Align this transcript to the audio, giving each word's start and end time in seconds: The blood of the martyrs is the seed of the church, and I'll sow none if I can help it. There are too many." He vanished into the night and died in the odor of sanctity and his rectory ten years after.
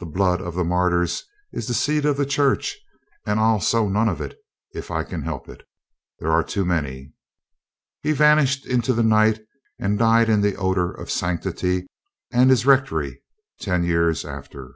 The 0.00 0.06
blood 0.06 0.40
of 0.42 0.56
the 0.56 0.64
martyrs 0.64 1.22
is 1.52 1.68
the 1.68 1.72
seed 1.74 2.04
of 2.04 2.16
the 2.16 2.26
church, 2.26 2.76
and 3.24 3.38
I'll 3.38 3.60
sow 3.60 3.88
none 3.88 4.18
if 4.72 4.90
I 4.90 5.04
can 5.04 5.22
help 5.22 5.48
it. 5.48 5.68
There 6.18 6.32
are 6.32 6.42
too 6.42 6.64
many." 6.64 7.12
He 8.02 8.10
vanished 8.10 8.66
into 8.66 8.92
the 8.92 9.04
night 9.04 9.38
and 9.78 10.00
died 10.00 10.28
in 10.28 10.40
the 10.40 10.56
odor 10.56 10.90
of 10.92 11.12
sanctity 11.12 11.86
and 12.32 12.50
his 12.50 12.66
rectory 12.66 13.22
ten 13.60 13.84
years 13.84 14.24
after. 14.24 14.74